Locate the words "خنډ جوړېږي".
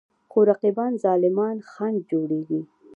1.71-2.61